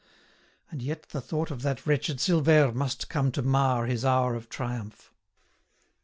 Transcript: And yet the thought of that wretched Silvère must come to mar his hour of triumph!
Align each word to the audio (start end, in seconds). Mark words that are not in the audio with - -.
And 0.71 0.81
yet 0.81 1.09
the 1.09 1.21
thought 1.21 1.51
of 1.51 1.61
that 1.61 1.85
wretched 1.85 2.17
Silvère 2.17 2.73
must 2.73 3.07
come 3.07 3.31
to 3.33 3.43
mar 3.43 3.85
his 3.85 4.03
hour 4.03 4.33
of 4.33 4.49
triumph! 4.49 5.13